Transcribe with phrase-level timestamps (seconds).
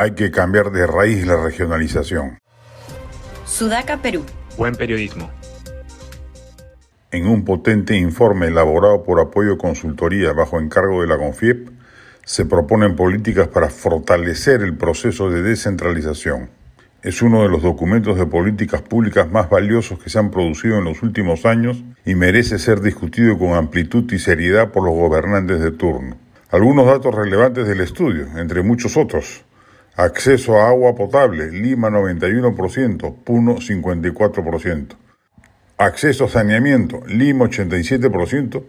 [0.00, 2.38] Hay que cambiar de raíz la regionalización.
[3.44, 4.24] Sudaca, Perú.
[4.56, 5.28] Buen periodismo.
[7.10, 11.70] En un potente informe elaborado por Apoyo Consultoría bajo encargo de la CONFIEP,
[12.24, 16.48] se proponen políticas para fortalecer el proceso de descentralización.
[17.02, 20.84] Es uno de los documentos de políticas públicas más valiosos que se han producido en
[20.84, 25.72] los últimos años y merece ser discutido con amplitud y seriedad por los gobernantes de
[25.72, 26.16] turno.
[26.50, 29.44] Algunos datos relevantes del estudio, entre muchos otros.
[30.00, 34.94] Acceso a agua potable, Lima 91%, Puno 54%.
[35.76, 38.62] Acceso a saneamiento, Lima 87%,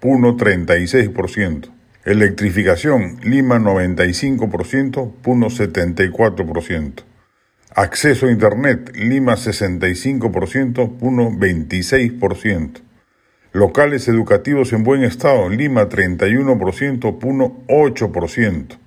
[0.00, 1.68] Puno 36%.
[2.06, 7.04] Electrificación, Lima 95%, Puno 74%.
[7.74, 12.80] Acceso a Internet, Lima 65%, Puno 26%.
[13.52, 18.78] Locales educativos en buen estado, Lima 31%, Puno 8%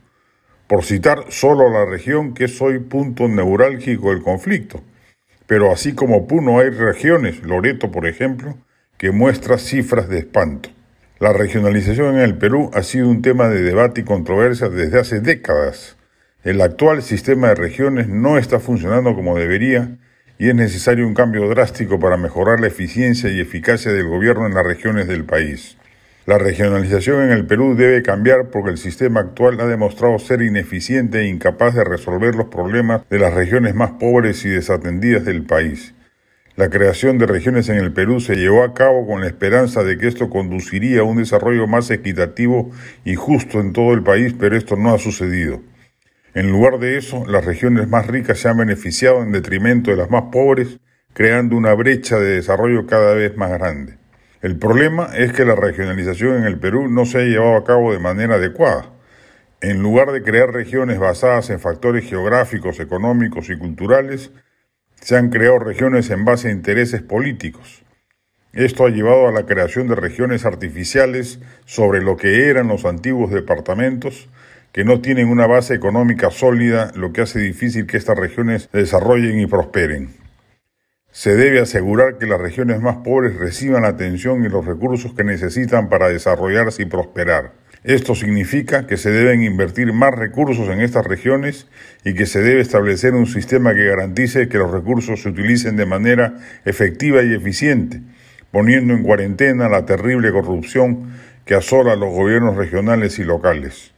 [0.67, 4.81] por citar solo la región que es hoy punto neurálgico del conflicto.
[5.45, 8.57] Pero así como Puno hay regiones, Loreto por ejemplo,
[8.97, 10.69] que muestra cifras de espanto.
[11.19, 15.19] La regionalización en el Perú ha sido un tema de debate y controversia desde hace
[15.19, 15.97] décadas.
[16.43, 19.97] El actual sistema de regiones no está funcionando como debería
[20.37, 24.53] y es necesario un cambio drástico para mejorar la eficiencia y eficacia del gobierno en
[24.53, 25.77] las regiones del país.
[26.25, 31.19] La regionalización en el Perú debe cambiar porque el sistema actual ha demostrado ser ineficiente
[31.19, 35.93] e incapaz de resolver los problemas de las regiones más pobres y desatendidas del país.
[36.55, 39.97] La creación de regiones en el Perú se llevó a cabo con la esperanza de
[39.97, 42.71] que esto conduciría a un desarrollo más equitativo
[43.03, 45.59] y justo en todo el país, pero esto no ha sucedido.
[46.33, 50.09] En lugar de eso, las regiones más ricas se han beneficiado en detrimento de las
[50.09, 50.79] más pobres,
[51.13, 54.02] creando una brecha de desarrollo cada vez más grande.
[54.43, 57.93] El problema es que la regionalización en el Perú no se ha llevado a cabo
[57.93, 58.87] de manera adecuada.
[59.61, 64.31] En lugar de crear regiones basadas en factores geográficos, económicos y culturales,
[64.99, 67.85] se han creado regiones en base a intereses políticos.
[68.51, 73.31] Esto ha llevado a la creación de regiones artificiales sobre lo que eran los antiguos
[73.31, 74.27] departamentos,
[74.73, 78.79] que no tienen una base económica sólida, lo que hace difícil que estas regiones se
[78.79, 80.22] desarrollen y prosperen.
[81.13, 85.23] Se debe asegurar que las regiones más pobres reciban la atención y los recursos que
[85.23, 87.51] necesitan para desarrollarse y prosperar.
[87.83, 91.67] Esto significa que se deben invertir más recursos en estas regiones
[92.03, 95.85] y que se debe establecer un sistema que garantice que los recursos se utilicen de
[95.85, 96.33] manera
[96.65, 98.01] efectiva y eficiente,
[98.49, 101.11] poniendo en cuarentena la terrible corrupción
[101.45, 103.92] que asola los gobiernos regionales y locales.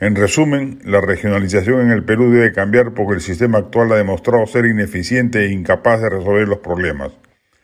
[0.00, 4.46] En resumen, la regionalización en el Perú debe cambiar porque el sistema actual ha demostrado
[4.46, 7.12] ser ineficiente e incapaz de resolver los problemas.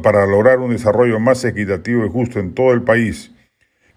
[0.03, 3.33] Para lograr un desarrollo más equitativo y justo en todo el país,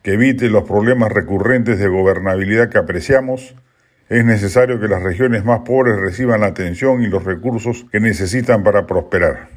[0.01, 3.55] que evite los problemas recurrentes de gobernabilidad que apreciamos,
[4.09, 8.63] es necesario que las regiones más pobres reciban la atención y los recursos que necesitan
[8.63, 9.47] para prosperar.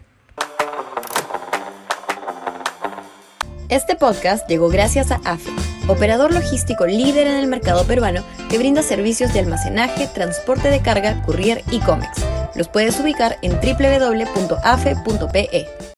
[3.68, 5.50] Este podcast llegó gracias a AFE,
[5.88, 11.22] operador logístico líder en el mercado peruano que brinda servicios de almacenaje, transporte de carga,
[11.22, 12.24] courier y cómics.
[12.54, 14.26] Los puedes ubicar en www.afe.pe.